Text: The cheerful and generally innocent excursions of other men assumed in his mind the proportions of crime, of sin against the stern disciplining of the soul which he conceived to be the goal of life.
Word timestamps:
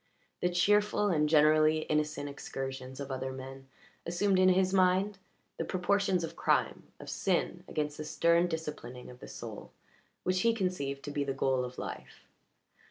The 0.41 0.49
cheerful 0.49 1.09
and 1.09 1.29
generally 1.29 1.81
innocent 1.81 2.27
excursions 2.27 2.99
of 2.99 3.11
other 3.11 3.31
men 3.31 3.67
assumed 4.03 4.39
in 4.39 4.49
his 4.49 4.73
mind 4.73 5.19
the 5.57 5.63
proportions 5.63 6.23
of 6.23 6.35
crime, 6.35 6.87
of 6.99 7.07
sin 7.07 7.63
against 7.67 7.97
the 7.97 8.03
stern 8.03 8.47
disciplining 8.47 9.11
of 9.11 9.19
the 9.19 9.27
soul 9.27 9.69
which 10.23 10.41
he 10.41 10.55
conceived 10.55 11.03
to 11.03 11.11
be 11.11 11.23
the 11.23 11.33
goal 11.35 11.63
of 11.63 11.77
life. 11.77 12.25